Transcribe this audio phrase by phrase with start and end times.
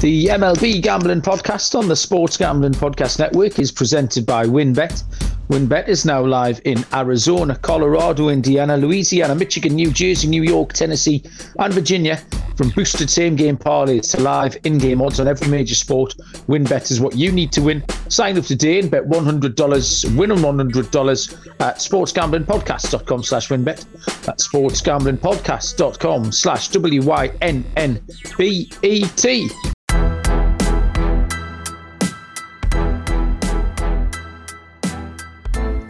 [0.00, 5.02] The MLB Gambling Podcast on the Sports Gambling Podcast Network is presented by WynnBET.
[5.50, 11.22] WynnBET is now live in Arizona, Colorado, Indiana, Louisiana, Michigan, New Jersey, New York, Tennessee,
[11.58, 12.16] and Virginia.
[12.56, 16.14] From boosted same game parlays to live in game odds on every major sport,
[16.48, 17.84] WynnBET is what you need to win.
[18.08, 23.84] Sign up today and bet $100, win on $100 at sportsgamblingpodcast.com slash wynnbet.
[24.22, 27.00] That's sportsgamblingpodcast.com slash W-Y-N-N-B-E-T.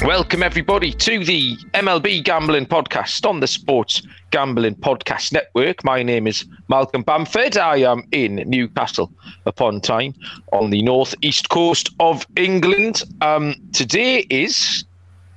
[0.05, 4.01] Welcome, everybody, to the MLB Gambling Podcast on the Sports
[4.31, 5.85] Gambling Podcast Network.
[5.85, 7.59] My name is Malcolm Bamford.
[7.59, 9.13] I am in Newcastle
[9.45, 10.15] upon Tyne
[10.55, 13.03] on the northeast coast of England.
[13.21, 14.87] Um, today is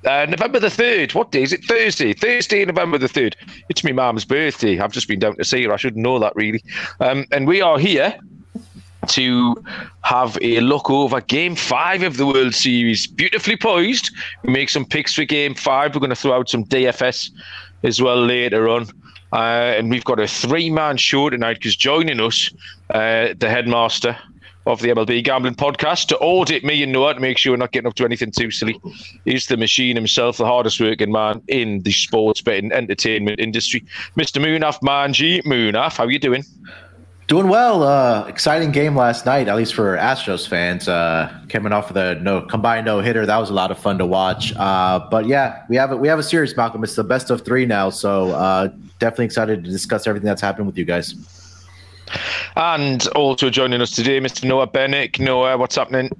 [0.06, 1.14] uh, November the 3rd.
[1.14, 1.62] What day is it?
[1.66, 2.14] Thursday.
[2.14, 3.34] Thursday, November the 3rd.
[3.68, 4.80] It's my mum's birthday.
[4.80, 5.74] I've just been down to see her.
[5.74, 6.64] I should know that, really.
[7.00, 8.18] Um, and we are here
[9.08, 9.62] to
[10.02, 13.06] have a look over game five of the World Series.
[13.06, 14.10] Beautifully poised.
[14.42, 15.94] We make some picks for game five.
[15.94, 17.30] We're going to throw out some DFS
[17.82, 18.86] as well later on.
[19.32, 22.50] Uh, and we've got a three man show tonight because joining us,
[22.90, 24.16] uh, the headmaster
[24.66, 27.72] of the MLB Gambling Podcast, to audit me and Noah to make sure we're not
[27.72, 28.80] getting up to anything too silly,
[29.26, 33.84] is the machine himself, the hardest working man in the sports betting entertainment industry,
[34.16, 34.40] Mr.
[34.40, 35.42] Munaf Manji.
[35.44, 36.44] Munaf, how are you doing?
[37.26, 37.82] Doing well.
[37.82, 40.88] Uh, exciting game last night, at least for Astros fans.
[40.88, 43.96] Uh, coming off of the no combined no hitter, that was a lot of fun
[43.96, 44.54] to watch.
[44.56, 46.84] Uh, but yeah, we have a, we have a series, Malcolm.
[46.84, 50.66] It's the best of three now, so uh, definitely excited to discuss everything that's happened
[50.66, 51.14] with you guys.
[52.56, 54.44] And also joining us today, Mr.
[54.44, 55.18] Noah Bennett.
[55.18, 56.10] Noah, what's happening?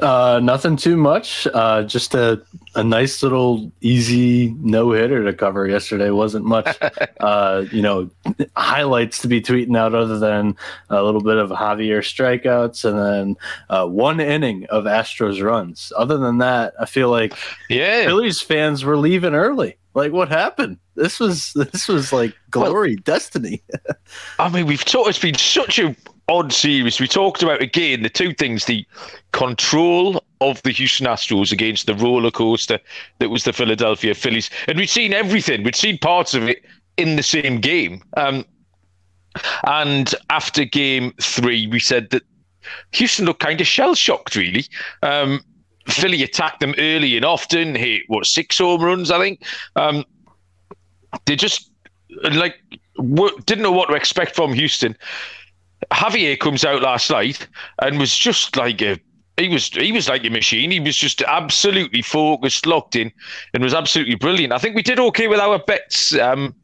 [0.00, 1.46] Uh, nothing too much.
[1.54, 2.42] Uh, just a,
[2.74, 6.10] a nice little easy no hitter to cover yesterday.
[6.10, 6.76] Wasn't much,
[7.20, 8.10] uh, you know,
[8.56, 10.56] highlights to be tweeting out other than
[10.90, 13.36] a little bit of Javier strikeouts and then
[13.70, 15.92] uh, one inning of Astros runs.
[15.96, 17.34] Other than that, I feel like
[17.70, 19.76] yeah, Phillies fans were leaving early.
[19.94, 20.78] Like what happened?
[20.96, 23.62] This was this was like glory, well, destiny.
[24.40, 25.10] I mean, we've talked.
[25.10, 25.94] It's been such a
[26.28, 27.00] odd series.
[27.00, 28.86] We talked about again the two things: the
[29.32, 32.78] control of the Houston Astros against the roller coaster
[33.18, 35.62] that was the Philadelphia Phillies, and we'd seen everything.
[35.62, 36.64] We'd seen parts of it
[36.96, 38.02] in the same game.
[38.16, 38.44] Um,
[39.66, 42.22] and after Game Three, we said that
[42.92, 44.64] Houston looked kind of shell shocked, really.
[45.02, 45.42] Um,
[45.88, 49.42] Philly attacked them early and often, hit what six home runs, I think.
[49.76, 50.04] Um,
[51.26, 51.70] they just
[52.32, 52.56] like
[52.96, 54.96] didn't know what to expect from Houston.
[55.92, 57.46] Javier comes out last night
[57.80, 58.98] and was just like a
[59.36, 60.70] he was he was like a machine.
[60.70, 63.10] He was just absolutely focused, locked in,
[63.52, 64.52] and was absolutely brilliant.
[64.52, 66.16] I think we did okay with our bets.
[66.18, 66.54] Um,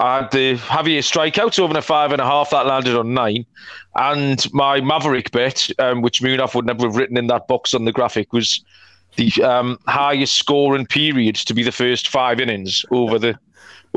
[0.00, 3.44] uh, the Javier strikeouts over the five and a half that landed on nine,
[3.96, 7.84] and my Maverick bet, um, which Munaf would never have written in that box on
[7.84, 8.64] the graphic, was
[9.16, 13.38] the um, highest scoring period to be the first five innings over the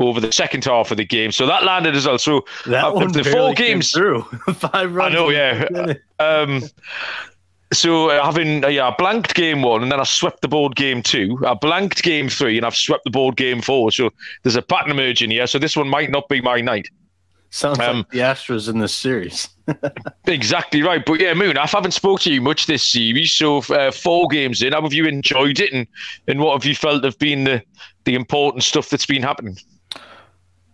[0.00, 1.30] over the second half of the game.
[1.30, 2.18] So that landed as well.
[2.18, 4.22] So that one the four games through
[4.54, 5.14] five runs.
[5.14, 5.94] I know, yeah.
[6.18, 6.62] um,
[7.72, 10.74] so uh, having uh, yeah, I blanked game one and then I swept the board
[10.74, 11.38] game two.
[11.46, 13.92] I blanked game three and I've swept the board game four.
[13.92, 14.10] So
[14.42, 15.46] there's a pattern emerging here.
[15.46, 16.88] So this one might not be my night.
[17.52, 19.48] Sounds um, like the Astros in this series.
[20.26, 21.04] exactly right.
[21.04, 23.32] But yeah, Moon, I haven't spoke to you much this series.
[23.32, 25.86] So uh, four games in, how have you enjoyed it, and
[26.28, 27.62] and what have you felt have been the
[28.04, 29.56] the important stuff that's been happening?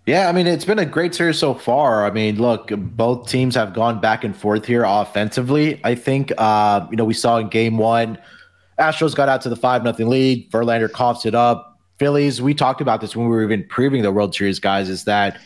[0.06, 2.06] Yeah, I mean, it's been a great series so far.
[2.06, 5.80] I mean, look, both teams have gone back and forth here offensively.
[5.82, 8.16] I think, uh, you know, we saw in game one,
[8.78, 10.48] Astros got out to the 5 nothing lead.
[10.52, 11.80] Verlander coughs it up.
[11.98, 15.04] Phillies, we talked about this when we were even previewing the World Series, guys, is
[15.04, 15.40] that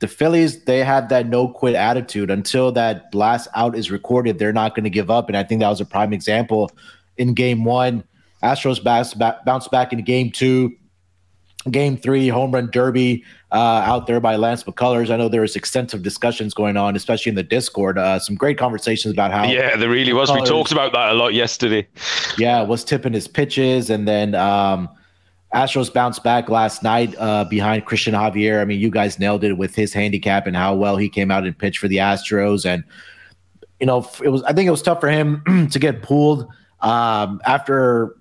[0.00, 4.38] the Phillies, they have that no quit attitude until that last out is recorded.
[4.38, 5.28] They're not going to give up.
[5.28, 6.70] And I think that was a prime example
[7.16, 8.04] in game one.
[8.42, 10.76] Astros bounce back, bounce back in game two
[11.70, 15.10] game three home run derby uh, out there by Lance McCullers.
[15.10, 17.98] I know there was extensive discussions going on, especially in the Discord.
[17.98, 19.44] Uh, some great conversations about how.
[19.44, 20.30] Yeah, there really was.
[20.32, 21.86] we talked about that a lot yesterday.
[22.38, 24.88] Yeah, was tipping his pitches, and then um,
[25.54, 28.60] Astros bounced back last night uh, behind Christian Javier.
[28.60, 31.44] I mean, you guys nailed it with his handicap and how well he came out
[31.44, 32.84] and pitched for the Astros, and
[33.80, 34.42] you know, it was.
[34.42, 36.46] I think it was tough for him to get pulled
[36.80, 38.16] um, after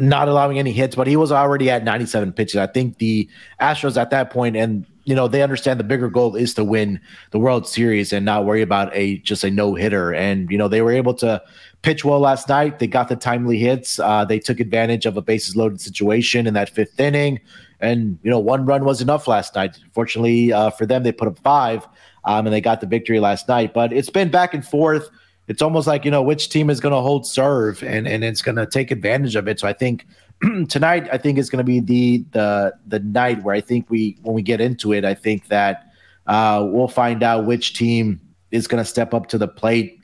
[0.00, 2.56] not allowing any hits, but he was already at 97 pitches.
[2.56, 3.28] I think the
[3.60, 7.00] Astros at that point, and you know they understand the bigger goal is to win
[7.30, 10.12] the World Series and not worry about a just a no hitter.
[10.14, 11.42] And you know they were able to
[11.82, 12.78] pitch well last night.
[12.78, 13.98] They got the timely hits.
[13.98, 17.40] Uh, they took advantage of a bases loaded situation in that fifth inning,
[17.80, 19.78] and you know one run was enough last night.
[19.92, 21.86] Fortunately uh, for them, they put up five,
[22.24, 23.74] um, and they got the victory last night.
[23.74, 25.08] But it's been back and forth.
[25.50, 28.40] It's almost like you know which team is going to hold serve and and it's
[28.40, 29.58] going to take advantage of it.
[29.58, 30.06] So I think
[30.68, 34.16] tonight I think is going to be the the the night where I think we
[34.22, 35.90] when we get into it, I think that
[36.28, 38.20] uh, we'll find out which team
[38.52, 39.98] is going to step up to the plate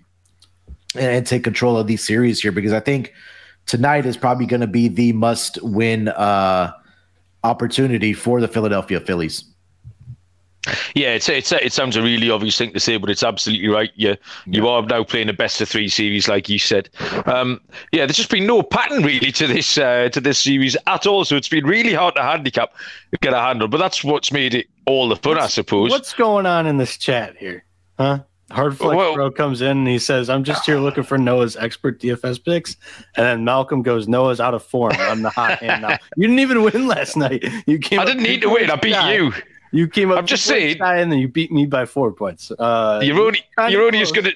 [0.97, 3.13] and, and, take control of these series here because I think
[3.67, 6.73] tonight is probably going to be the must win uh,
[7.45, 9.45] opportunity for the Philadelphia Phillies.
[10.95, 13.91] Yeah, it's, it's it sounds a really obvious thing to say, but it's absolutely right.
[13.95, 14.17] Yeah,
[14.47, 14.71] you yeah.
[14.71, 16.89] are now playing a best of three series, like you said.
[17.27, 17.61] Um,
[17.93, 21.25] yeah, there's just been no pattern really to this uh, to this series at all,
[21.25, 22.75] so it's been really hard to handicap,
[23.21, 23.69] get a handle.
[23.69, 25.91] But that's what's made it all the fun, what's, I suppose.
[25.91, 27.65] What's going on in this chat here,
[27.99, 28.21] huh?
[28.51, 31.57] Hard Flex well, Bro comes in and he says, I'm just here looking for Noah's
[31.57, 32.77] expert DFS picks.
[33.17, 34.93] And then Malcolm goes, Noah's out of form.
[34.97, 35.99] I'm the hot hand now.
[36.17, 37.45] You didn't even win last night.
[37.67, 38.71] You came I didn't need to win.
[38.71, 39.33] I beat you.
[39.77, 40.19] You came up.
[40.19, 42.51] I'm just saying, and then you beat me by four points.
[42.51, 44.35] Uh, you're only you're only as good at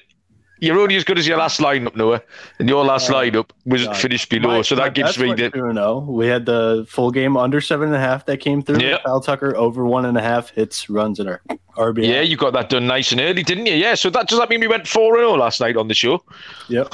[0.61, 2.21] you're only as good as your last lineup, Noah,
[2.59, 5.49] and your last uh, lineup was finished below, my, so that gives me the.
[5.73, 8.79] No, we had the full game under seven and a half that came through.
[8.79, 11.41] Yeah, Kyle Tucker over one and a half hits runs in our
[11.75, 12.07] RBI.
[12.07, 13.73] Yeah, you got that done nice and early, didn't you?
[13.73, 15.95] Yeah, so that does that mean we went four and zero last night on the
[15.95, 16.23] show?
[16.69, 16.93] Yep,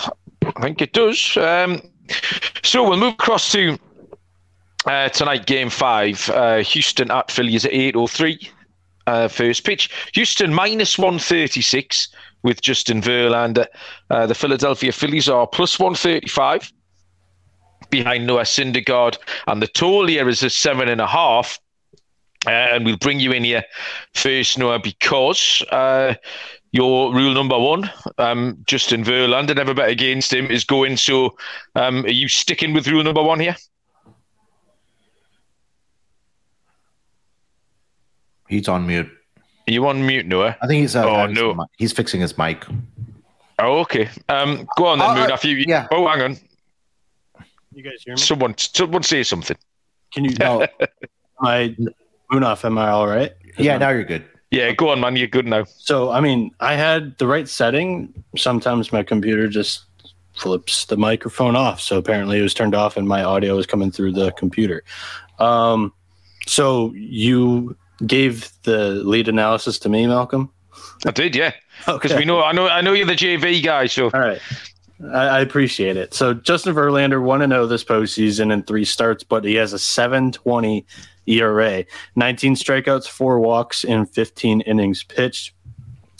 [0.56, 1.36] I think it does.
[1.36, 1.82] Um,
[2.64, 3.78] so we'll move across to
[4.88, 6.30] uh, tonight, game five.
[6.30, 8.50] Uh, Houston at Philly is at eight oh three
[9.08, 9.90] uh, first pitch.
[10.14, 12.10] Houston minus 136
[12.44, 13.66] with Justin Verlander.
[14.10, 16.72] Uh, the Philadelphia Phillies are plus 135
[17.90, 19.18] behind Noah Syndergaard.
[19.48, 21.60] And the total here is a seven and a half.
[22.46, 23.64] Uh, and we'll bring you in here
[24.14, 26.14] first, Noah, because uh,
[26.72, 30.96] your rule number one, um, Justin Verlander, never bet against him, is going.
[30.98, 31.36] So
[31.76, 33.56] um, are you sticking with rule number one here?
[38.48, 39.10] He's on mute.
[39.68, 40.56] Are you on mute, Noah?
[40.62, 40.96] I think he's.
[40.96, 42.66] Uh, oh no, he's fixing his mic.
[43.60, 44.10] Oh, okay.
[44.30, 45.32] Um, go on then, uh, Moon.
[45.32, 45.88] After you, yeah.
[45.92, 46.38] Oh, hang on.
[47.74, 48.22] You guys hear me?
[48.22, 49.58] Someone, someone say something.
[50.14, 50.36] Can you?
[50.40, 50.66] No.
[51.40, 51.76] my
[52.32, 52.66] off.
[52.66, 53.34] am I all right?
[53.58, 54.26] Yeah, now you're good.
[54.52, 55.16] Yeah, go on, man.
[55.16, 55.66] You're good now.
[55.66, 58.14] So, I mean, I had the right setting.
[58.38, 59.86] Sometimes my computer just
[60.38, 61.82] flips the microphone off.
[61.82, 64.84] So apparently it was turned off and my audio was coming through the computer.
[65.40, 65.94] Um,
[66.46, 70.52] so you gave the lead analysis to me, Malcolm?
[71.06, 71.54] I did, yeah.
[71.86, 72.20] Because okay.
[72.20, 73.88] we know, I know, I know you're the JV guy.
[73.88, 74.42] So all right,
[75.14, 76.14] I, I appreciate it.
[76.14, 79.74] So Justin Verlander one to oh zero this postseason in three starts, but he has
[79.74, 80.86] a seven twenty
[81.28, 81.86] ERA,
[82.16, 85.54] nineteen strikeouts, four walks in fifteen innings pitched.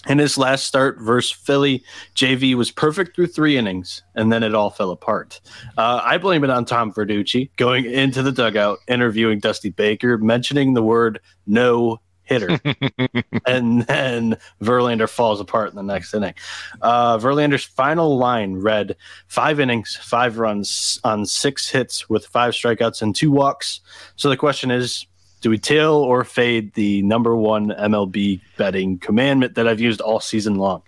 [0.08, 1.84] In his last start versus Philly,
[2.16, 5.42] JV was perfect through three innings, and then it all fell apart.
[5.78, 10.74] Uh, I blame it on Tom Verducci going into the dugout, interviewing Dusty Baker, mentioning
[10.74, 12.60] the word no hitter.
[13.46, 16.36] and then Verlander falls apart in the next inning.
[16.82, 18.96] Uh, Verlander's final line read
[19.28, 23.82] five innings, five runs on six hits with five strikeouts and two walks.
[24.16, 25.06] So the question is
[25.42, 30.20] do we tail or fade the number one MLB betting commandment that I've used all
[30.20, 30.82] season long?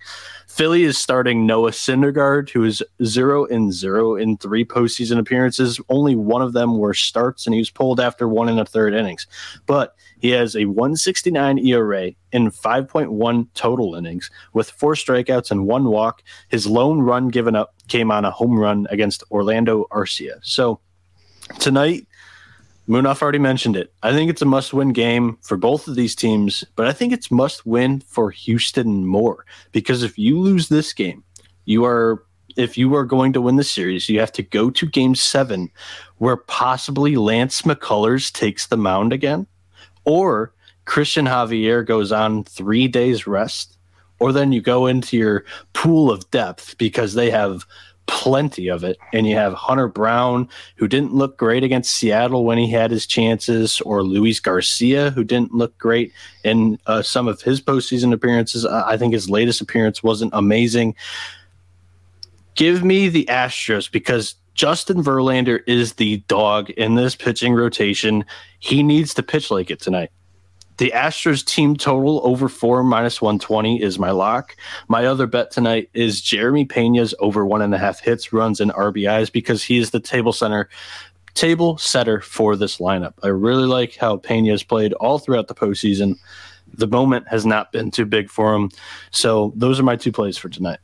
[0.48, 5.80] Philly is starting Noah Syndergaard, who is zero in zero in three postseason appearances.
[5.88, 8.92] Only one of them were starts, and he was pulled after one and a third
[8.92, 9.28] innings.
[9.66, 15.84] But he has a 169 ERA in 5.1 total innings with four strikeouts and one
[15.84, 16.22] walk.
[16.48, 20.40] His lone run given up came on a home run against Orlando Arcia.
[20.42, 20.80] So
[21.60, 22.06] tonight,
[22.90, 23.94] Munaf already mentioned it.
[24.02, 27.12] I think it's a must win game for both of these teams, but I think
[27.12, 31.22] it's must win for Houston more because if you lose this game,
[31.66, 32.24] you are
[32.56, 35.70] if you are going to win the series, you have to go to game 7
[36.16, 39.46] where possibly Lance McCullers takes the mound again
[40.04, 40.52] or
[40.84, 43.78] Christian Javier goes on 3 days rest
[44.18, 45.44] or then you go into your
[45.74, 47.64] pool of depth because they have
[48.06, 48.98] plenty of it.
[49.12, 53.06] And you have Hunter Brown, who didn't look great against Seattle when he had his
[53.06, 56.12] chances, or Luis Garcia, who didn't look great
[56.44, 58.66] in uh, some of his postseason appearances.
[58.66, 60.96] I think his latest appearance wasn't amazing.
[62.54, 68.24] Give me the Astros because Justin Verlander is the dog in this pitching rotation.
[68.58, 70.10] He needs to pitch like it tonight.
[70.80, 74.56] The Astros team total over four minus 120 is my lock.
[74.88, 78.70] My other bet tonight is Jeremy Pena's over one and a half hits, runs, and
[78.70, 80.70] RBIs because he is the table center
[81.34, 83.12] table setter for this lineup.
[83.22, 86.18] I really like how Pena has played all throughout the postseason.
[86.72, 88.70] the moment has not been too big for him.
[89.10, 90.78] So those are my two plays for tonight.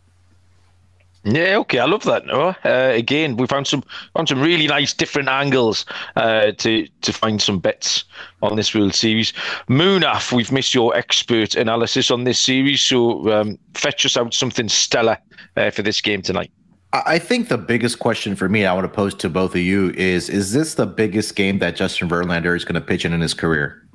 [1.29, 2.25] Yeah, okay, I love that.
[2.25, 2.57] Noah.
[2.65, 3.83] Uh, again, we found some
[4.15, 8.05] found some really nice different angles uh, to to find some bets
[8.43, 9.33] on this World Series.
[9.69, 14.69] Munaf, we've missed your expert analysis on this series, so um, fetch us out something
[14.69, 15.19] stellar
[15.57, 16.53] uh, for this game tonight.
[16.93, 19.91] I think the biggest question for me, I want to pose to both of you
[19.97, 23.21] is: Is this the biggest game that Justin Verlander is going to pitch in in
[23.21, 23.86] his career?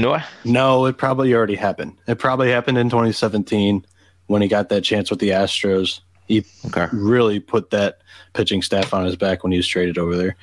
[0.00, 0.24] Noah?
[0.44, 1.96] No, it probably already happened.
[2.06, 3.84] It probably happened in 2017
[4.26, 6.00] when he got that chance with the Astros.
[6.26, 6.86] He okay.
[6.92, 7.98] really put that
[8.34, 10.36] pitching staff on his back when he was traded over there.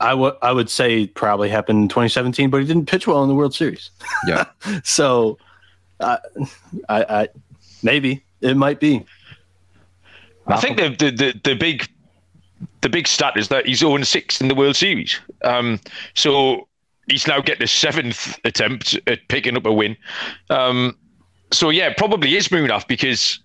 [0.00, 3.28] I would I would say probably happened in 2017, but he didn't pitch well in
[3.28, 3.90] the World Series.
[4.26, 4.44] Yeah.
[4.84, 5.38] so,
[6.00, 6.18] I,
[6.88, 7.28] I, I,
[7.82, 9.04] maybe it might be.
[10.46, 11.88] I think the, the the the big
[12.82, 15.18] the big stat is that he's 0 6 in the World Series.
[15.42, 15.80] Um,
[16.14, 16.68] so
[17.08, 19.96] he's now getting a seventh attempt at picking up a win.
[20.50, 20.96] Um,
[21.52, 23.40] so yeah, probably is Munaf because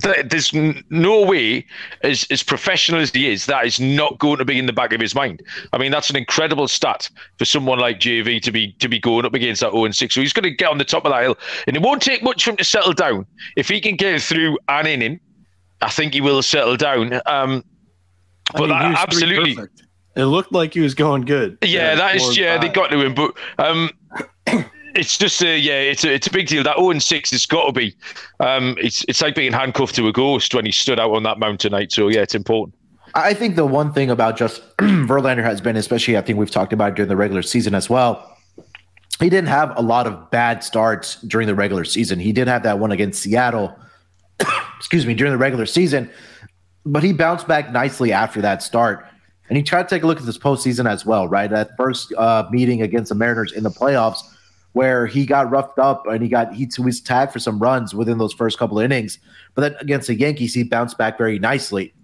[0.00, 1.66] th- there's n- no way,
[2.02, 4.92] as as professional as he is, that is not going to be in the back
[4.92, 5.42] of his mind.
[5.72, 9.24] I mean, that's an incredible stat for someone like JV to be to be going
[9.24, 10.14] up against that 0 6.
[10.14, 12.22] So he's going to get on the top of that hill, and it won't take
[12.22, 13.26] much for him to settle down.
[13.56, 15.20] If he can get through an inning,
[15.82, 17.20] I think he will settle down.
[17.26, 17.64] Um,
[18.52, 19.56] but I mean, that, absolutely.
[20.16, 21.58] It looked like he was going good.
[21.62, 22.36] Yeah, that is.
[22.36, 23.90] Yeah, they got to him, but um,
[24.94, 26.62] it's just a yeah, it's a it's a big deal.
[26.62, 27.94] That 0 6 has got to be.
[28.40, 31.38] Um, it's it's like being handcuffed to a ghost when he stood out on that
[31.38, 31.92] mountain night.
[31.92, 32.74] So yeah, it's important.
[33.14, 36.72] I think the one thing about just Verlander has been, especially I think we've talked
[36.72, 38.36] about during the regular season as well.
[39.20, 42.18] He didn't have a lot of bad starts during the regular season.
[42.18, 43.78] He did have that one against Seattle.
[44.76, 46.10] excuse me, during the regular season,
[46.84, 49.06] but he bounced back nicely after that start.
[49.48, 51.48] And you try to take a look at this postseason as well, right?
[51.48, 54.18] That first uh, meeting against the Mariners in the playoffs,
[54.72, 58.18] where he got roughed up and he got he was tagged for some runs within
[58.18, 59.18] those first couple of innings.
[59.54, 61.94] But then against the Yankees, he bounced back very nicely.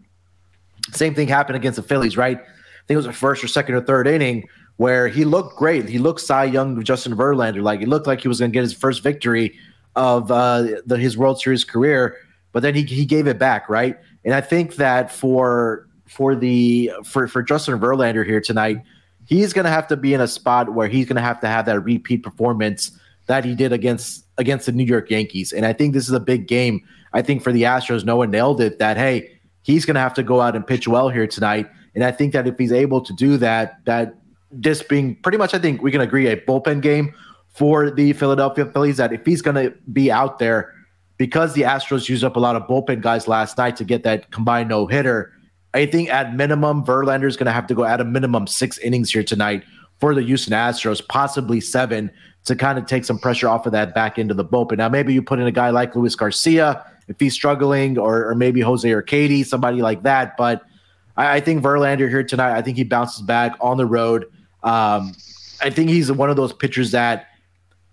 [0.92, 2.38] Same thing happened against the Phillies, right?
[2.38, 5.88] I think it was the first or second or third inning where he looked great.
[5.88, 8.62] He looked Cy Young, Justin Verlander, like he looked like he was going to get
[8.62, 9.56] his first victory
[9.94, 12.16] of uh, the, his World Series career.
[12.52, 13.98] But then he he gave it back, right?
[14.24, 18.82] And I think that for for the for for Justin Verlander here tonight,
[19.26, 21.48] he's going to have to be in a spot where he's going to have to
[21.48, 25.52] have that repeat performance that he did against against the New York Yankees.
[25.52, 26.86] And I think this is a big game.
[27.14, 29.30] I think for the Astros, no one nailed it that hey,
[29.62, 31.68] he's going to have to go out and pitch well here tonight.
[31.94, 34.14] And I think that if he's able to do that, that
[34.50, 37.14] this being pretty much, I think we can agree a bullpen game
[37.48, 38.98] for the Philadelphia Phillies.
[38.98, 40.74] That if he's going to be out there
[41.16, 44.30] because the Astros used up a lot of bullpen guys last night to get that
[44.30, 45.32] combined no hitter
[45.74, 48.78] I think at minimum, Verlander is going to have to go at a minimum six
[48.78, 49.64] innings here tonight
[50.00, 52.10] for the Houston Astros, possibly seven,
[52.44, 54.78] to kind of take some pressure off of that back into the bullpen.
[54.78, 58.34] Now, maybe you put in a guy like Luis Garcia if he's struggling, or, or
[58.34, 60.36] maybe Jose Urquidy, somebody like that.
[60.36, 60.62] But
[61.16, 64.24] I, I, think Verlander here tonight, I think he bounces back on the road.
[64.62, 65.14] Um,
[65.60, 67.26] I think he's one of those pitchers that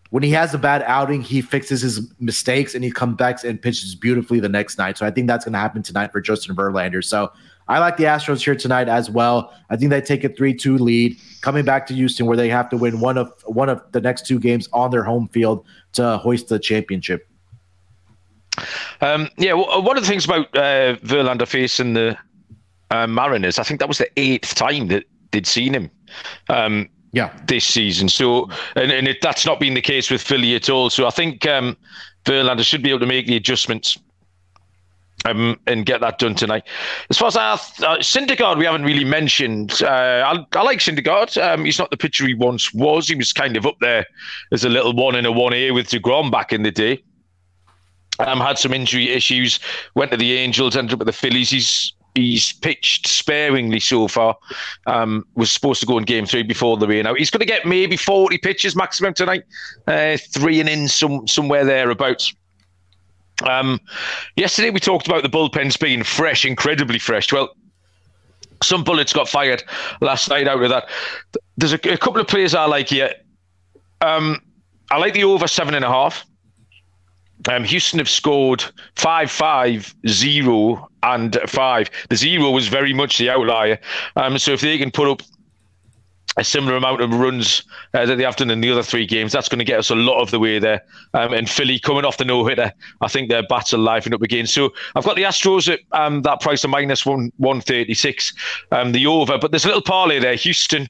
[0.09, 3.61] when he has a bad outing, he fixes his mistakes and he comes back and
[3.61, 4.97] pitches beautifully the next night.
[4.97, 7.03] So I think that's going to happen tonight for Justin Verlander.
[7.03, 7.31] So
[7.69, 9.53] I like the Astros here tonight as well.
[9.69, 12.77] I think they take a three-two lead, coming back to Houston where they have to
[12.77, 16.49] win one of one of the next two games on their home field to hoist
[16.49, 17.27] the championship.
[19.01, 22.17] Um, yeah, well, one of the things about uh, Verlander facing the
[22.91, 25.91] uh, Mariners, I think that was the eighth time that they'd seen him.
[26.49, 28.09] Um, yeah, this season.
[28.09, 30.89] So, and, and it, that's not been the case with Philly at all.
[30.89, 31.77] So, I think um,
[32.25, 33.97] Verlander should be able to make the adjustments
[35.25, 36.63] um, and get that done tonight.
[37.09, 39.81] As far as our uh, Syndergaard, we haven't really mentioned.
[39.81, 41.41] Uh, I, I, like Syndergaard.
[41.41, 43.07] Um, he's not the pitcher he once was.
[43.07, 44.05] He was kind of up there
[44.51, 47.03] as a little one in a one A with deGrom back in the day.
[48.19, 49.59] Um, had some injury issues.
[49.95, 50.75] Went to the Angels.
[50.75, 51.49] Ended up with the Phillies.
[51.49, 54.37] He's he's pitched sparingly so far.
[54.87, 57.17] Um, was supposed to go in game three before the rain out.
[57.17, 59.43] He's going to get maybe 40 pitches maximum tonight,
[59.87, 62.33] uh, three and in some somewhere thereabouts.
[63.43, 63.79] Um,
[64.35, 67.31] yesterday we talked about the bullpens being fresh, incredibly fresh.
[67.31, 67.49] Well,
[68.61, 69.63] some bullets got fired
[70.01, 70.89] last night out of that.
[71.57, 73.13] There's a, a couple of players I like here.
[74.01, 74.41] Um,
[74.91, 76.25] I like the over seven and a half.
[77.47, 78.63] Um, Houston have scored
[78.95, 81.89] five, five, zero, and five.
[82.09, 83.79] The zero was very much the outlier.
[84.17, 85.21] Um, so if they can put up
[86.39, 89.33] a similar amount of runs uh, that they have done in the other three games.
[89.33, 90.81] That's going to get us a lot of the way there.
[91.13, 94.21] Um, and Philly coming off the no hitter, I think their bats are livening up
[94.21, 94.47] again.
[94.47, 98.33] So I've got the Astros at um, that price of minus one one thirty six,
[98.71, 99.37] um, the over.
[99.37, 100.87] But there's a little parlay there: Houston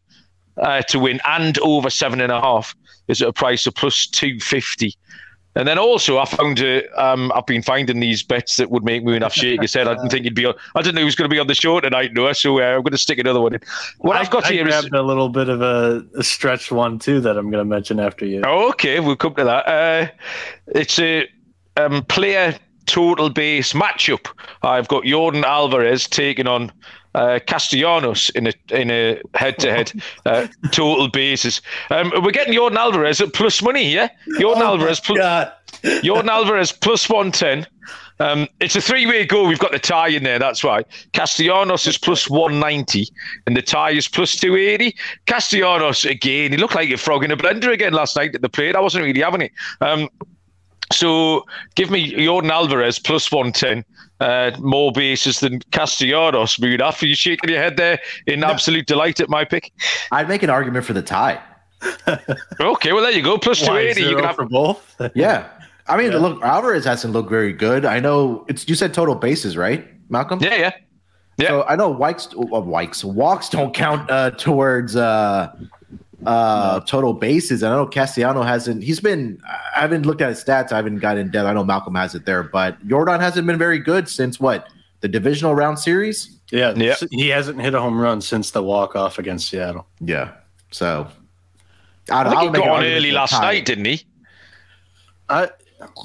[0.62, 2.76] uh, to win and over seven and a half
[3.08, 4.94] is at a price of plus two fifty.
[5.56, 9.04] And then also, I found uh, um, I've been finding these bets that would make
[9.04, 9.88] Munaf shake his head.
[9.88, 10.54] I didn't think he'd be on.
[10.76, 12.36] I didn't know he was going to be on the show tonight, Noah.
[12.36, 13.62] So uh, I'm going to stick another one in.
[14.00, 16.72] What I, have got I here grabbed is a little bit of a, a stretch
[16.72, 18.42] one too that I'm going to mention after you.
[18.46, 19.68] Oh, okay, we'll come to that.
[19.68, 20.08] Uh,
[20.68, 21.28] it's a
[21.78, 24.28] um, player total base matchup.
[24.64, 26.72] I've got Jordan Alvarez taking on
[27.16, 29.92] uh, Castellanos in a in a head to head
[30.72, 31.62] total basis.
[31.90, 34.10] Um, we're getting Jordan Alvarez at plus money here.
[34.40, 35.16] Jordan Oh Alvarez, pl-
[36.04, 37.66] Jordan Alvarez plus one ten.
[38.22, 39.48] Um, it's a three way go.
[39.48, 40.40] We've got the tie in there.
[40.40, 43.08] That's why Castellanos is plus one ninety,
[43.48, 44.96] and the tie is plus two eighty.
[45.26, 46.52] Castellanos again.
[46.52, 48.76] He looked like a frog in a blender again last night at the plate.
[48.76, 49.52] I wasn't really having it.
[49.82, 50.10] Um,
[50.92, 53.86] so give me Jordan Alvarez plus 110.
[54.20, 56.58] Uh, more bases than Castellanos.
[56.58, 59.72] Munaf, are you shaking your head there in absolute delight at my pick?
[60.12, 61.42] I'd make an argument for the tie.
[62.60, 63.38] Okay, well, there you go.
[63.38, 64.02] Plus 280.
[64.02, 64.96] You can have, for both.
[65.16, 65.48] Yeah.
[65.88, 67.86] I mean, look, Alvarez hasn't looked very good.
[67.86, 70.40] I know it's you said total bases, right, Malcolm?
[70.40, 70.72] yeah, yeah.
[71.38, 71.48] yeah.
[71.48, 75.56] So I know Wikes, uh, Wikes, walks don't count uh, towards uh,
[76.30, 77.64] uh, total bases.
[77.64, 78.84] And I know Castellano hasn't.
[78.84, 79.42] He's been.
[79.76, 80.72] I haven't looked at his stats.
[80.72, 81.48] I haven't got in depth.
[81.48, 84.68] I know Malcolm has it there, but Jordan hasn't been very good since what
[85.02, 86.38] the divisional round series.
[86.52, 86.96] Yeah, Yeah.
[87.12, 89.86] he hasn't hit a home run since the walk off against Seattle.
[90.00, 90.32] Yeah.
[90.72, 91.08] So
[92.12, 93.42] I don't think I'll he got on early last tie.
[93.42, 94.04] night, didn't he?
[95.30, 95.50] I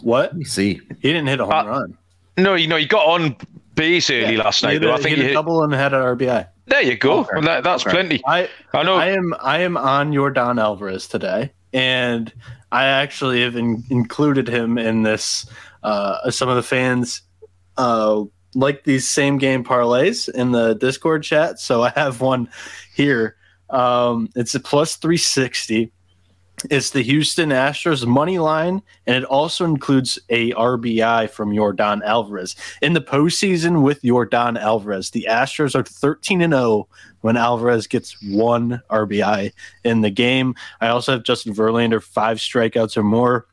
[0.02, 0.30] what?
[0.32, 0.80] Let me see.
[1.00, 1.98] He didn't hit a home Uh, run.
[2.38, 3.36] No, you know, he got on
[3.74, 4.74] base early last night.
[4.74, 4.90] hit though.
[4.92, 6.46] a- I think he he hit a double and had an RBI.
[6.66, 7.20] There you go.
[7.20, 7.30] Okay.
[7.34, 7.90] Well, that, that's Okay.
[7.92, 8.22] plenty.
[8.26, 8.94] I I know.
[8.96, 12.32] I am I am on Yordan Alvarez today, and
[12.72, 15.46] I actually have in, included him in this.
[15.82, 17.20] Uh, some of the fans
[17.76, 18.22] uh,
[18.54, 22.48] like these same game parlays in the Discord chat, so I have one
[22.94, 23.36] here.
[23.70, 25.92] Um, it's a plus three sixty.
[26.70, 32.56] It's the Houston Astros money line, and it also includes a RBI from Jordan Alvarez.
[32.80, 36.88] In the postseason with Jordan Alvarez, the Astros are 13 and 0
[37.20, 39.52] when Alvarez gets one RBI
[39.84, 40.54] in the game.
[40.80, 43.46] I also have Justin Verlander five strikeouts or more.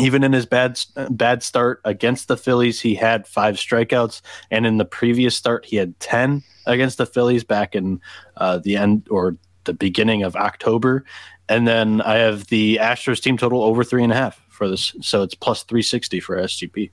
[0.00, 0.80] Even in his bad
[1.10, 5.76] bad start against the Phillies, he had five strikeouts, and in the previous start, he
[5.76, 8.00] had ten against the Phillies back in
[8.36, 11.04] uh, the end or the beginning of October.
[11.48, 14.94] And then I have the Astros team total over three and a half for this,
[15.00, 16.90] so it's plus three sixty for SGP.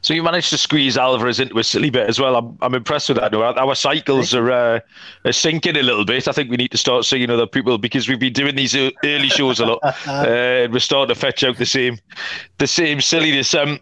[0.00, 2.36] So you managed to squeeze Alvarez into a silly bit as well.
[2.36, 3.34] I'm, I'm impressed with that.
[3.34, 4.80] Our, our cycles are, uh,
[5.24, 6.28] are syncing a little bit.
[6.28, 9.28] I think we need to start seeing other people because we've been doing these early
[9.28, 11.98] shows a lot, uh, and we're starting to fetch out the same,
[12.58, 13.54] the same silliness.
[13.54, 13.80] Um,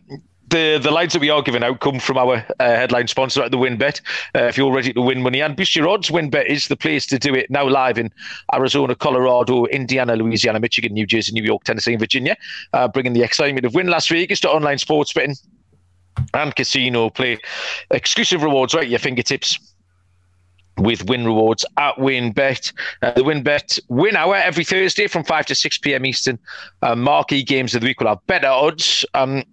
[0.53, 3.51] the the lines that we are giving out come from our uh, headline sponsor at
[3.51, 4.01] the WynnBET.
[4.35, 7.07] Uh, if you're ready to win money and boost your odds, WynnBET is the place
[7.07, 7.51] to do it.
[7.51, 8.13] Now live in
[8.55, 12.37] Arizona, Colorado, Indiana, Louisiana, Michigan, New Jersey, New York, Tennessee, and Virginia,
[12.75, 15.37] uh, bringing the excitement of Wynn Las Vegas to online sports betting
[16.35, 17.39] and casino play.
[17.91, 19.59] Exclusive rewards right at your fingertips
[20.79, 22.73] with Wynn Rewards at WynnBET.
[23.01, 26.07] Uh, the WynnBET win hour every Thursday from 5 to 6 p.m.
[26.07, 26.39] Eastern.
[26.83, 29.05] Uh, marquee games of the week will have better odds.
[29.15, 29.45] Um,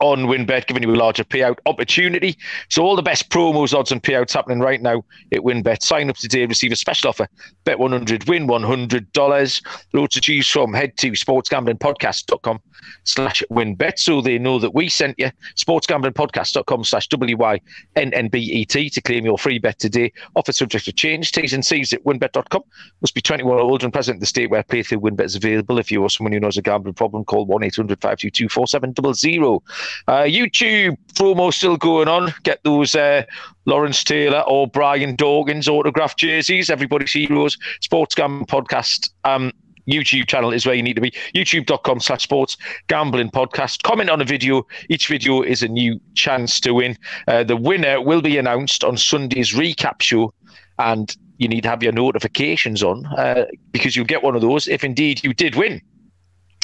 [0.00, 2.36] on WynnBET, giving you a larger payout opportunity.
[2.68, 5.82] So all the best promos, odds, and payouts happening right now at WynnBET.
[5.82, 7.28] Sign up today, receive a special offer.
[7.64, 9.62] Bet 100, win $100.
[9.92, 10.72] Loads to choose from.
[10.72, 12.60] Head to sportsgamblingpodcast.com
[13.04, 15.30] slash WynnBET so they know that we sent you.
[15.56, 20.12] Sportsgamblingpodcast.com slash W-Y-N-N-B-E-T to claim your free bet today.
[20.34, 21.32] Offer subject to change.
[21.32, 22.62] T's and C's at wynnbet.com.
[23.00, 25.78] Must be 21 or older and present in the state where playthrough WynnBET is available.
[25.78, 29.60] If you or someone who knows a gambling problem, call 1-800-522-4700.
[30.08, 32.32] Uh, YouTube promo still going on.
[32.42, 33.24] Get those uh,
[33.66, 36.70] Lawrence Taylor or Brian Dawkins autographed jerseys.
[36.70, 37.56] Everybody's heroes.
[37.80, 39.10] Sports Gambling Podcast.
[39.24, 39.52] Um,
[39.90, 41.12] YouTube channel is where you need to be.
[41.34, 42.56] YouTube.com slash sports
[42.88, 43.82] gambling podcast.
[43.82, 44.66] Comment on a video.
[44.88, 46.96] Each video is a new chance to win.
[47.26, 50.32] Uh, the winner will be announced on Sunday's recap show.
[50.78, 54.68] And you need to have your notifications on uh, because you'll get one of those
[54.68, 55.80] if indeed you did win.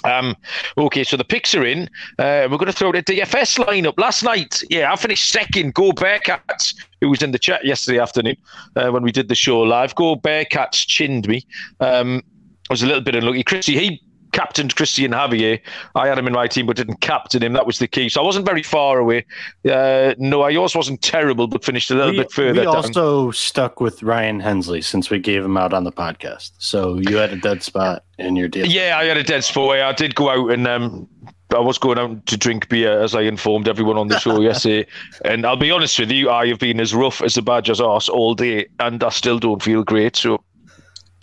[0.06, 0.36] Um,
[0.78, 1.90] okay, so the picks are in.
[2.18, 3.98] Uh, we're going to throw the DFS lineup.
[3.98, 5.74] Last night, yeah, I finished second.
[5.74, 8.36] Go Bearcats, who was in the chat yesterday afternoon
[8.76, 9.94] uh, when we did the show live.
[9.94, 11.44] Go Bearcats chinned me.
[11.80, 12.22] Um,
[12.68, 13.44] I was a little bit unlucky.
[13.44, 14.02] Chrissy, he
[14.36, 15.58] captained Christian Javier.
[15.94, 17.54] I had him in my team, but didn't captain him.
[17.54, 18.10] That was the key.
[18.10, 19.24] So I wasn't very far away.
[19.68, 22.60] Uh, no, I yours wasn't terrible, but finished a little we, bit further.
[22.60, 26.50] We also stuck with Ryan Hensley since we gave him out on the podcast.
[26.58, 28.66] So you had a dead spot in your deal.
[28.66, 29.78] Yeah, I had a dead spot.
[29.78, 31.08] I did go out and um,
[31.54, 34.86] I was going out to drink beer, as I informed everyone on the show yesterday.
[35.24, 38.08] And I'll be honest with you, I have been as rough as a badger's arse
[38.08, 40.16] all day, and I still don't feel great.
[40.16, 40.42] So,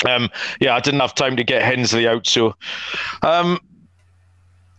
[0.06, 2.28] um, yeah, I didn't have time to get Hensley out.
[2.28, 2.56] So,
[3.22, 3.60] um,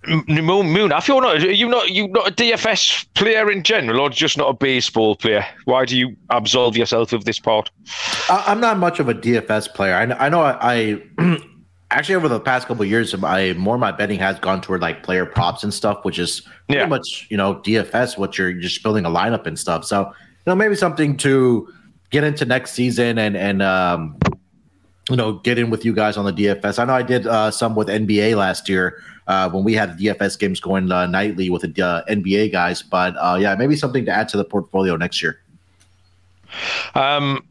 [0.07, 4.37] Moon, I feel not you not you not a DFS player in general, or just
[4.37, 5.45] not a baseball player.
[5.65, 7.71] Why do you absolve yourself of this part?
[8.29, 9.95] I'm not much of a DFS player.
[9.95, 10.59] I, I know I,
[11.19, 11.39] I
[11.91, 15.25] actually over the past couple years, my more my betting has gone toward like player
[15.25, 16.87] props and stuff, which is pretty yeah.
[16.87, 19.87] much you know DFS, what you're just building a lineup and stuff.
[19.87, 20.15] So you
[20.47, 21.73] know maybe something to
[22.11, 24.19] get into next season and and um,
[25.11, 26.79] you know get in with you guys on the DFS.
[26.79, 30.39] I know I did uh, some with NBA last year uh, when we had DFS
[30.39, 34.11] games going uh, nightly with the uh, NBA guys, but uh, yeah, maybe something to
[34.11, 35.41] add to the portfolio next year.
[36.95, 37.45] Um,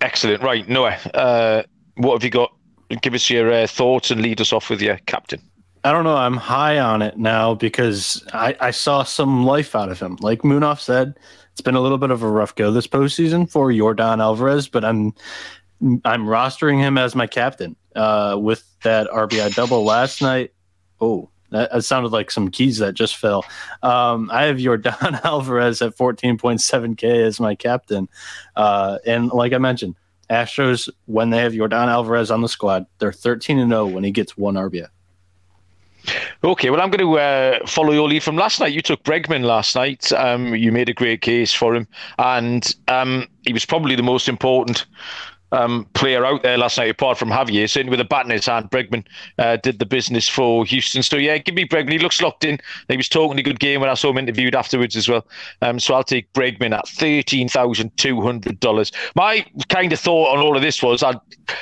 [0.00, 0.42] excellent.
[0.42, 1.62] Right, Noah, uh,
[1.96, 2.52] what have you got
[2.96, 5.40] give us your uh, thoughts and lead us off with your captain.
[5.84, 6.16] I don't know.
[6.16, 10.16] I'm high on it now because I, I saw some life out of him.
[10.20, 11.18] Like Munaf said,
[11.52, 14.84] it's been a little bit of a rough go this postseason for Yordan Alvarez, but
[14.84, 15.14] I'm
[15.80, 20.52] I'm rostering him as my captain uh, with that RBI double last night.
[21.00, 23.44] Oh, that, sounded like some keys that just fell.
[23.82, 28.08] Um, I have Yordan Alvarez at 14.7K as my captain.
[28.56, 29.94] Uh, and like I mentioned,
[30.30, 34.10] Astros, when they have Yordan Alvarez on the squad, they're 13 and 0 when he
[34.10, 34.88] gets one RBI.
[36.42, 38.72] Okay, well, I'm going to uh, follow your lead from last night.
[38.72, 40.10] You took Bregman last night.
[40.12, 41.86] Um, you made a great case for him,
[42.18, 44.86] and um, he was probably the most important
[45.52, 47.70] um, player out there last night, apart from Javier.
[47.70, 49.04] Sitting with a bat in his hand, Bregman
[49.38, 51.02] uh, did the business for Houston.
[51.02, 51.92] So, yeah, give me Bregman.
[51.92, 52.58] He looks locked in.
[52.88, 55.26] He was talking a good game when I saw him interviewed afterwards as well.
[55.62, 58.92] Um, so, I'll take Bregman at $13,200.
[59.14, 61.14] My kind of thought on all of this was i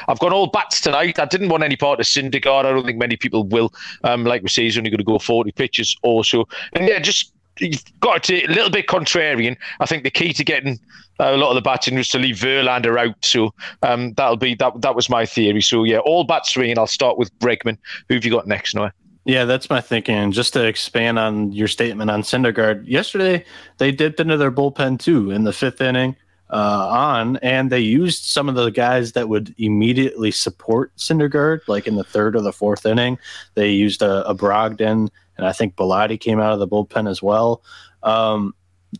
[0.09, 1.19] have got all bats tonight.
[1.19, 2.65] I didn't want any part of Syndergaard.
[2.65, 3.73] I don't think many people will.
[4.05, 6.49] Um, like we say, he's only going to go 40 pitches or so.
[6.73, 9.57] And, yeah, just you've got to a little bit contrarian.
[9.81, 10.79] I think the key to getting
[11.19, 13.25] a lot of the batting was to leave Verlander out.
[13.25, 14.81] So um, that'll be that.
[14.83, 15.63] That was my theory.
[15.63, 16.57] So yeah, all bats.
[16.57, 17.79] I'll start with Bregman.
[18.09, 18.93] Who have you got next, Noah?
[19.25, 20.31] Yeah, that's my thinking.
[20.31, 23.45] Just to expand on your statement on Syndergaard, yesterday
[23.79, 26.15] they dipped into their bullpen too in the fifth inning
[26.51, 31.87] uh, on, and they used some of the guys that would immediately support Syndergaard, like
[31.87, 33.19] in the third or the fourth inning.
[33.55, 37.23] They used a, a Brogdon and I think Bellatti came out of the bullpen as
[37.23, 37.63] well.
[38.03, 38.55] Um,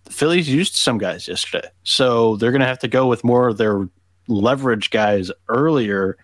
[0.05, 3.49] the Phillies used some guys yesterday, so they're going to have to go with more
[3.49, 3.89] of their
[4.29, 6.19] leverage guys earlier,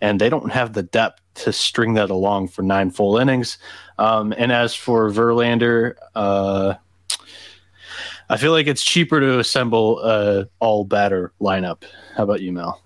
[0.00, 3.58] and they don't have the depth to string that along for nine full innings.
[3.98, 6.74] Um, and as for Verlander, uh,
[8.28, 11.84] I feel like it's cheaper to assemble a all batter lineup.
[12.16, 12.82] How about you, Mel?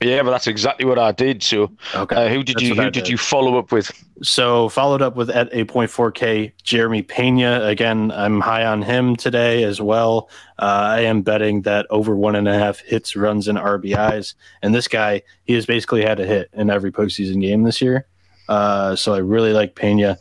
[0.00, 1.42] Yeah, but that's exactly what I did.
[1.42, 2.14] So, okay.
[2.14, 2.92] Uh, who did that's you who did.
[2.92, 3.08] did.
[3.08, 3.90] you follow up with?
[4.22, 7.64] So, followed up with at 8.4K Jeremy Pena.
[7.64, 10.30] Again, I'm high on him today as well.
[10.58, 14.34] Uh, I am betting that over one and a half hits, runs, and RBIs.
[14.62, 18.06] And this guy, he has basically had a hit in every postseason game this year.
[18.48, 20.16] Uh, so, I really like Pena.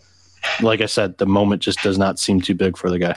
[0.61, 3.15] Like I said, the moment just does not seem too big for the guy.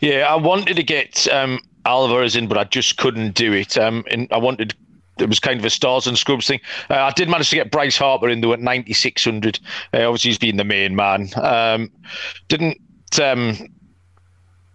[0.00, 3.76] Yeah, I wanted to get um, Alvarez in, but I just couldn't do it.
[3.78, 4.74] Um, and I wanted
[5.18, 6.60] it was kind of a stars and scrubs thing.
[6.90, 9.58] Uh, I did manage to get Bryce Harper in though at 9600.
[9.94, 11.30] Uh, obviously, he's been the main man.
[11.36, 11.90] Um,
[12.48, 12.78] didn't
[13.22, 13.56] um,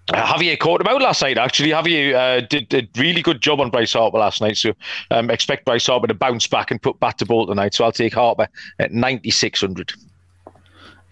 [0.10, 1.38] Javier caught him out last night.
[1.38, 4.58] Actually, Javier uh, did a really good job on Bryce Harper last night.
[4.58, 4.74] So
[5.12, 7.74] um, expect Bryce Harper to bounce back and put bat to ball tonight.
[7.74, 8.48] So I'll take Harper
[8.80, 9.94] at 9600.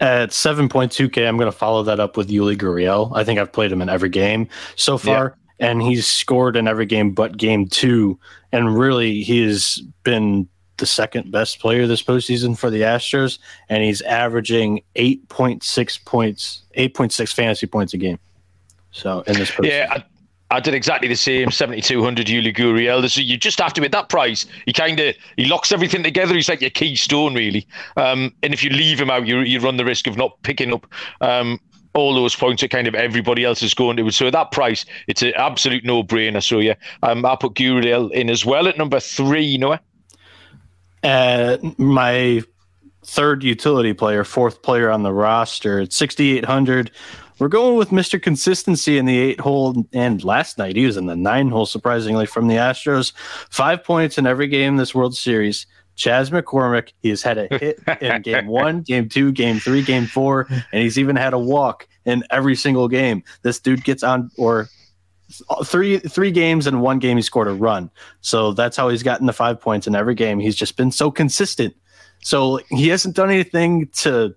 [0.00, 3.12] At 7.2K, I'm going to follow that up with Yuli Gurriel.
[3.14, 6.86] I think I've played him in every game so far and he's scored in every
[6.86, 8.18] game but game two.
[8.50, 13.84] And really, he has been the second best player this postseason for the Astros, and
[13.84, 18.18] he's averaging 8.6 points, 8.6 fantasy points a game.
[18.90, 19.68] So in this postseason.
[19.68, 20.02] Yeah.
[20.50, 23.08] I- I did exactly the same, 7,200 Yuli Gurriel.
[23.08, 26.34] So you just have to, at that price, he kind of, he locks everything together.
[26.34, 27.66] He's like your keystone, really.
[27.96, 30.72] Um, and if you leave him out, you, you run the risk of not picking
[30.74, 30.86] up
[31.20, 31.58] um,
[31.94, 34.10] all those points that kind of everybody else is going to.
[34.10, 36.42] So at that price, it's an absolute no brainer.
[36.42, 39.80] So yeah, um, I'll put Gurriel in as well at number three, Noah.
[41.02, 42.42] Uh, my
[43.04, 46.90] third utility player, fourth player on the roster at 6,800.
[47.40, 48.22] We're going with Mr.
[48.22, 52.26] Consistency in the eight hole, and last night he was in the nine hole, surprisingly,
[52.26, 53.12] from the Astros.
[53.48, 55.66] Five points in every game this World Series.
[55.96, 60.06] Chas McCormick, he has had a hit in game one, game two, game three, game
[60.06, 63.22] four, and he's even had a walk in every single game.
[63.40, 64.68] This dude gets on or
[65.64, 67.90] three three games and one game he scored a run.
[68.20, 70.40] So that's how he's gotten the five points in every game.
[70.40, 71.74] He's just been so consistent.
[72.22, 74.34] So he hasn't done anything to,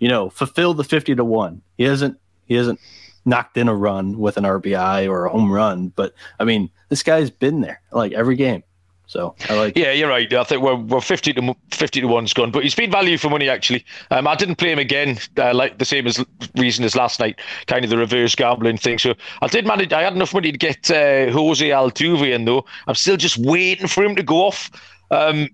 [0.00, 1.62] you know, fulfill the fifty to one.
[1.78, 2.80] He hasn't he hasn't
[3.24, 5.88] knocked in a run with an RBI or a home run.
[5.88, 8.62] But I mean, this guy's been there like every game.
[9.08, 9.76] So I like.
[9.76, 10.32] Yeah, you're right.
[10.32, 13.30] I think we're, we're fifty to fifty to one's gone, but he's been value for
[13.30, 13.84] money actually.
[14.10, 16.24] Um, I didn't play him again, uh, like the same as
[16.56, 18.98] reason as last night, kind of the reverse gambling thing.
[18.98, 19.92] So I did manage.
[19.92, 22.64] I had enough money to get uh, Jose Altuve in though.
[22.88, 24.70] I'm still just waiting for him to go off.
[25.12, 25.50] Um,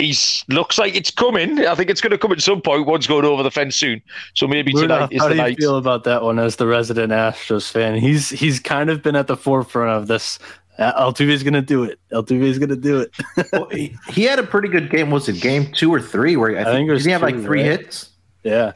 [0.00, 1.66] he's looks like it's coming.
[1.66, 2.86] I think it's going to come at some point.
[2.86, 4.02] One's going over the fence soon,
[4.34, 5.20] so maybe tonight is the night.
[5.20, 5.58] How do you night.
[5.58, 7.96] feel about that one as the resident Astros fan?
[7.96, 10.38] He's he's kind of been at the forefront of this.
[10.78, 12.00] Uh, Altuve's going to do it.
[12.10, 13.14] Altuve's going to do it.
[13.52, 15.10] well, he, he had a pretty good game.
[15.10, 16.36] Was it game two or three?
[16.36, 17.80] Where I, I think, think it was did he had like three right?
[17.80, 18.10] hits?
[18.42, 18.72] yeah.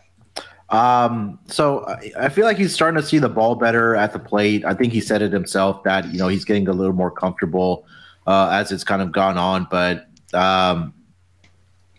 [0.70, 4.18] Um, so I, I feel like he's starting to see the ball better at the
[4.18, 4.64] plate.
[4.64, 7.86] I think he said it himself that you know he's getting a little more comfortable
[8.26, 9.66] uh, as it's kind of gone on.
[9.70, 10.92] But um,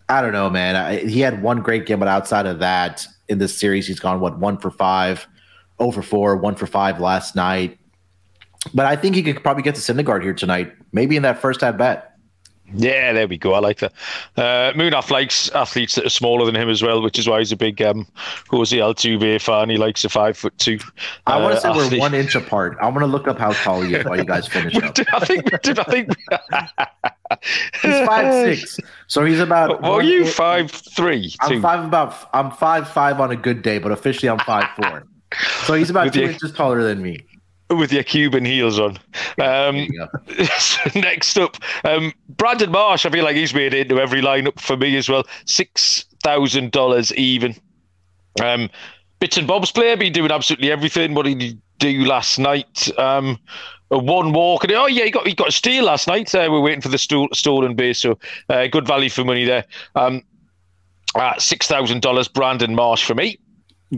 [0.10, 0.76] I don't know, man.
[0.76, 4.20] I, he had one great game, but outside of that, in this series, he's gone
[4.20, 5.28] what one for five,
[5.80, 7.78] over four, one for five last night.
[8.74, 11.64] But I think he could probably get to Syndergaard here tonight, maybe in that first
[11.64, 12.16] at bat.
[12.74, 13.54] Yeah, there we go.
[13.54, 13.94] I like that.
[14.36, 17.52] Uh, Munaf likes athletes that are smaller than him as well, which is why he's
[17.52, 18.08] a big um,
[18.50, 19.70] Jose Altuve fan.
[19.70, 20.80] He likes a five foot two.
[21.28, 22.76] I want uh, to say we're one inch apart.
[22.82, 24.98] I'm going to look up how tall he is while you guys finish up.
[25.14, 25.78] I think we did.
[25.80, 26.10] I think.
[27.82, 29.82] He's five six, so he's about.
[29.82, 30.24] What are one you?
[30.26, 31.34] eight- Five three.
[31.42, 31.62] I'm two.
[31.62, 32.30] five about.
[32.34, 35.06] I'm five five on a good day, but officially I'm five four.
[35.66, 36.30] So he's about With two you.
[36.30, 37.20] inches taller than me.
[37.70, 38.98] with your Cuban heels on.
[39.42, 40.08] Um, you go.
[41.00, 43.06] next up, um, Brandon Marsh.
[43.06, 45.24] I feel like he's made it into every lineup for me as well.
[45.46, 47.56] Six thousand dollars even.
[48.42, 48.70] Um,
[49.20, 51.14] bits and bobs player, been doing absolutely everything.
[51.14, 52.90] What did he do last night?
[52.98, 53.38] Um,
[53.85, 56.34] a one walk and oh yeah, he got he got a steal last night.
[56.34, 58.18] Uh, we're waiting for the stol- stolen base, so
[58.50, 59.66] uh, good value for money there.
[59.96, 60.24] Um,
[61.16, 63.38] uh, six thousand dollars, Brandon Marsh for me.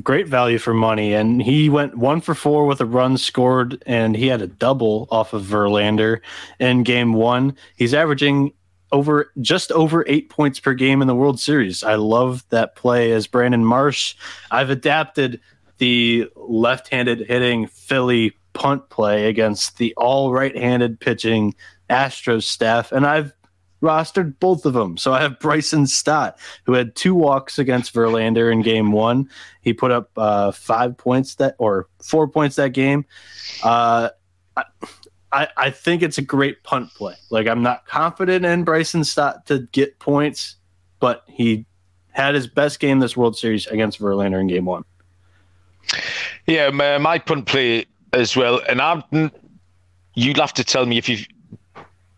[0.03, 1.13] Great value for money.
[1.13, 5.07] And he went one for four with a run scored, and he had a double
[5.10, 6.19] off of Verlander
[6.60, 7.55] in game one.
[7.77, 8.51] He's averaging
[8.91, 11.83] over just over eight points per game in the World Series.
[11.83, 14.15] I love that play as Brandon Marsh.
[14.51, 15.39] I've adapted
[15.77, 21.53] the left handed hitting Philly punt play against the all right handed pitching
[21.89, 23.31] Astros staff, and I've
[23.83, 24.97] rostered both of them.
[24.97, 29.29] So I have Bryson Stott, who had two walks against Verlander in game one.
[29.61, 33.05] He put up uh, five points that, or four points that game.
[33.63, 34.09] Uh,
[35.31, 37.15] I, I think it's a great punt play.
[37.29, 40.55] Like I'm not confident in Bryson Stott to get points,
[40.99, 41.65] but he
[42.09, 44.83] had his best game this World Series against Verlander in game one.
[46.47, 49.03] Yeah, my, my punt play as well, and I'm.
[50.15, 51.17] You'd have to tell me if you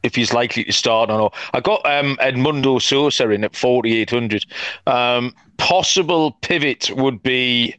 [0.04, 1.36] if he's likely to start or not.
[1.54, 4.45] I got um, Edmundo Sosa in at forty eight hundred.
[4.88, 7.75] Um, possible pivot would be.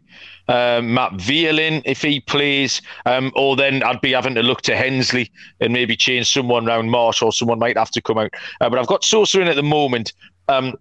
[0.48, 4.76] Um, Matt Vierling if he plays, um, or then I'd be having to look to
[4.76, 8.32] Hensley and maybe change someone around Marsh, or someone might have to come out.
[8.60, 10.12] Uh, but I've got Sosa in at the moment.
[10.48, 10.74] Um,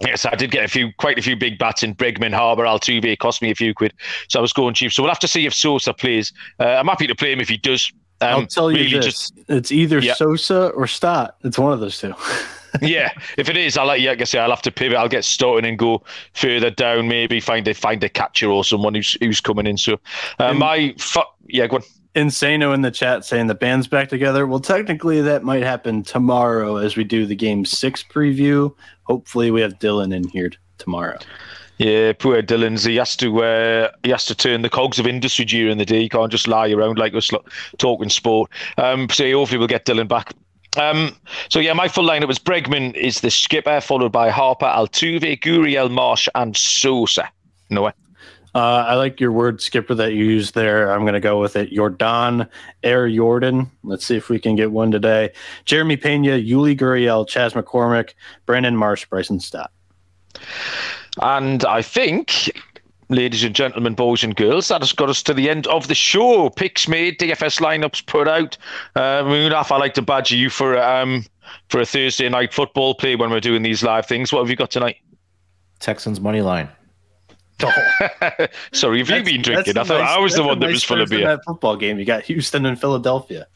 [0.00, 3.04] Yes, I did get a few, quite a few big bats in Bregman, Harper, Altuve.
[3.06, 3.94] It cost me a few quid,
[4.28, 4.92] so I was going cheap.
[4.92, 6.32] So we'll have to see if Sosa plays.
[6.60, 7.90] Uh, I'm happy to play him if he does.
[8.20, 10.14] Um, I'll tell you really this: just- it's either Yeah.
[10.14, 11.36] Sosa or Stott.
[11.44, 12.14] It's one of those two.
[12.82, 14.98] yeah, if it is, I'll like, yeah, like I say, I'll have to pivot.
[14.98, 16.02] I'll get started and go
[16.34, 17.08] further down.
[17.08, 19.78] Maybe find a find a catcher or someone who's who's coming in.
[19.78, 19.94] So
[20.38, 21.82] uh, And- my fu- yeah, go on.
[22.16, 24.46] Insano in the chat saying the band's back together.
[24.46, 28.74] Well, technically, that might happen tomorrow as we do the game six preview.
[29.02, 31.18] Hopefully, we have Dylan in here t- tomorrow.
[31.76, 32.84] Yeah, poor Dylan's.
[32.84, 36.00] He has to uh, he has to turn the cogs of industry during the day.
[36.00, 37.30] He can't just lie around like us
[37.76, 38.50] talking sport.
[38.78, 40.32] Um, so hopefully we'll get Dylan back.
[40.78, 41.14] Um,
[41.50, 45.90] so yeah, my full lineup was Bregman is the skipper, followed by Harper, Altuve, Gurriel,
[45.90, 47.28] Marsh, and Sosa.
[47.68, 47.92] No way.
[48.56, 50.90] Uh, I like your word skipper that you used there.
[50.90, 51.70] I'm going to go with it.
[51.70, 52.48] Jordan
[52.82, 53.70] Air Jordan.
[53.84, 55.34] Let's see if we can get one today.
[55.66, 58.14] Jeremy Pena, Yuli Gurriel, Chas McCormick,
[58.46, 59.70] Brandon Marsh, Bryson Stott.
[61.20, 62.50] And I think,
[63.10, 65.94] ladies and gentlemen, boys and girls, that has got us to the end of the
[65.94, 66.48] show.
[66.48, 68.56] Picks made, DFS lineups put out.
[68.94, 71.26] Uh, Munaf, I like to badger you for um
[71.68, 74.32] for a Thursday night football play when we're doing these live things.
[74.32, 74.96] What have you got tonight?
[75.78, 76.70] Texans money line.
[78.72, 79.78] Sorry, have you been drinking?
[79.78, 81.26] I thought nice, I was the one that nice was full of beer.
[81.26, 83.46] That football game, you got Houston and Philadelphia.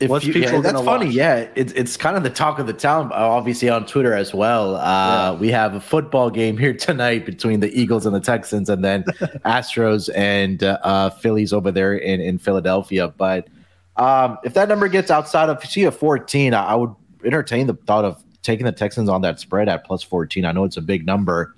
[0.00, 1.06] If What's you, people yeah, that's funny.
[1.06, 1.14] Watch?
[1.14, 4.76] Yeah, it's it's kind of the talk of the town, obviously on Twitter as well.
[4.76, 5.32] Uh, yeah.
[5.34, 9.04] We have a football game here tonight between the Eagles and the Texans, and then
[9.44, 13.08] Astros and uh, Phillies over there in in Philadelphia.
[13.08, 13.48] But
[13.96, 16.94] um, if that number gets outside of, if you see a 14, I, I would
[17.24, 20.44] entertain the thought of taking the Texans on that spread at plus 14.
[20.46, 21.54] I know it's a big number.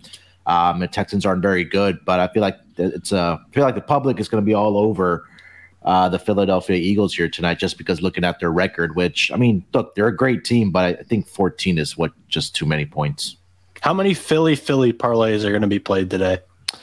[0.47, 3.65] Um, the Texans aren't very good, but I feel like it's a, uh, I feel
[3.65, 5.27] like the public is going to be all over
[5.85, 8.97] uh, the Philadelphia Eagles here tonight, just because looking at their record.
[8.97, 12.55] Which I mean, look, they're a great team, but I think 14 is what just
[12.55, 13.37] too many points.
[13.81, 16.39] How many Philly Philly parlays are going to be played today?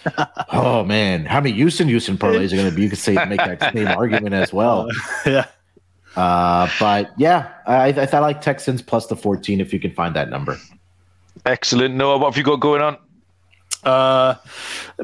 [0.54, 2.84] oh man, how many Houston Houston parlays are going to be?
[2.84, 4.88] You could say make that same argument as well.
[5.26, 5.46] yeah.
[6.16, 10.16] Uh, but yeah, I, I, I like Texans plus the 14 if you can find
[10.16, 10.58] that number.
[11.46, 11.96] Excellent.
[11.96, 12.98] Noah, what have you got going on?
[13.84, 14.36] Uh,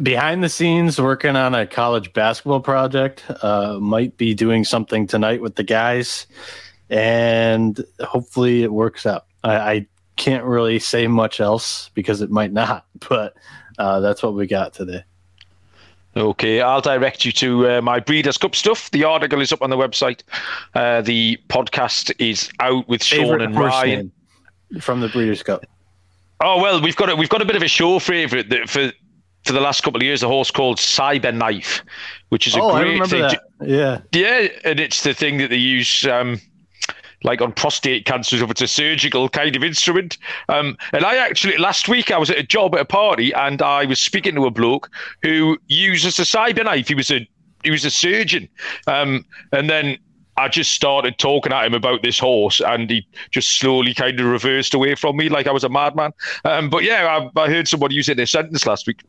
[0.01, 3.23] behind the scenes, working on a college basketball project.
[3.41, 6.27] Uh, might be doing something tonight with the guys,
[6.89, 9.25] and hopefully it works out.
[9.43, 13.35] I, I can't really say much else because it might not, but
[13.77, 15.03] uh, that's what we got today.
[16.17, 18.89] Okay, I'll direct you to uh, my Breeders' Cup stuff.
[18.91, 20.21] The article is up on the website.
[20.73, 24.11] Uh, the podcast is out with Favorite Sean and Ryan
[24.79, 25.65] from the Breeders' Cup.
[26.41, 28.91] Oh well, we've got a, we've got a bit of a show favourite that for
[29.45, 31.81] for the last couple of years, a horse called Cyberknife,
[32.29, 33.29] which is a oh, great thing.
[33.29, 36.05] To, yeah, yeah, and it's the thing that they use.
[36.05, 36.39] Um,
[37.23, 40.19] like on prostate cancers, if it's a surgical kind of instrument.
[40.47, 43.63] Um, and I actually last week I was at a job at a party and
[43.63, 44.91] I was speaking to a bloke
[45.23, 46.87] who uses a cyberknife.
[46.87, 47.27] He was a
[47.63, 48.47] he was a surgeon,
[48.85, 49.97] um, and then
[50.37, 54.25] I just started talking at him about this horse, and he just slowly kind of
[54.25, 56.11] reversed away from me like I was a madman.
[56.43, 59.01] Um, but yeah, I, I heard somebody use it in a sentence last week.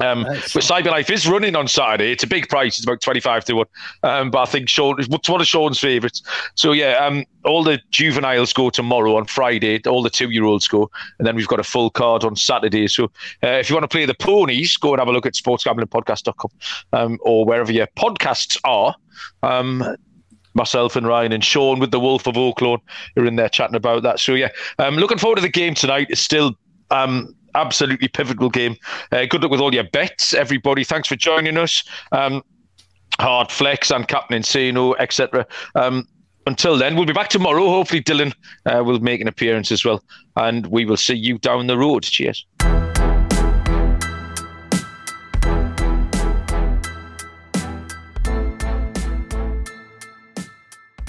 [0.00, 0.52] Um, nice.
[0.52, 2.12] but Cyberknife is running on Saturday.
[2.12, 2.78] It's a big price.
[2.78, 3.66] It's about 25 to 1.
[4.02, 6.22] Um, but I think Sean, it's one of Sean's favourites.
[6.54, 9.80] So, yeah, um, all the juveniles go tomorrow on Friday.
[9.86, 10.90] All the two year olds go.
[11.18, 12.86] And then we've got a full card on Saturday.
[12.88, 13.04] So,
[13.42, 16.50] uh, if you want to play the ponies, go and have a look at sportsgamblingpodcast.com
[16.92, 18.94] um, or wherever your podcasts are.
[19.42, 19.96] Um,
[20.54, 22.80] myself and Ryan and Sean with the Wolf of Oaklawn
[23.16, 24.20] are in there chatting about that.
[24.20, 26.08] So yeah, um, looking forward to the game tonight.
[26.10, 26.54] It's still
[26.90, 28.76] um, absolutely pivotal game.
[29.12, 30.84] Uh, good luck with all your bets, everybody.
[30.84, 31.82] Thanks for joining us.
[32.12, 32.42] Um,
[33.18, 35.46] Hard Flex and Captain Insano, etc.
[35.74, 36.06] Um,
[36.46, 37.68] until then, we'll be back tomorrow.
[37.68, 38.32] Hopefully, Dylan
[38.64, 40.02] uh, will make an appearance as well,
[40.36, 42.04] and we will see you down the road.
[42.04, 42.46] Cheers.